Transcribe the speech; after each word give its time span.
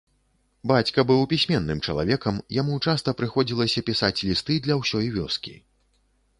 Бацька 0.69 1.03
быў 1.11 1.21
пісьменным 1.33 1.83
чалавекам, 1.89 2.41
яму 2.61 2.79
часта 2.85 3.15
прыходзілася 3.21 3.87
пісаць 3.93 4.13
лісты 4.27 4.53
для 4.67 4.81
ўсёй 4.83 5.07
вёскі. 5.23 5.59